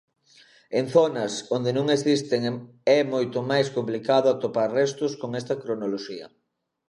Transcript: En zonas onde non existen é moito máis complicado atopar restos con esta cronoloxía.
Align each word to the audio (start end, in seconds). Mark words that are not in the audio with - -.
En 0.79 0.85
zonas 0.95 1.33
onde 1.55 1.71
non 1.77 1.87
existen 1.97 2.41
é 2.97 2.99
moito 3.13 3.39
máis 3.51 3.67
complicado 3.77 4.27
atopar 4.29 4.69
restos 4.79 5.11
con 5.21 5.29
esta 5.39 5.55
cronoloxía. 5.61 6.27